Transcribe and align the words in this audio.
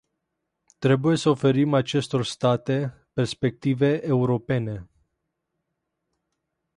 Trebuie 0.79 1.15
să 1.17 1.29
oferim 1.29 1.73
acestor 1.73 2.25
state 2.25 3.07
perspective 3.13 4.03
europene. 4.05 4.89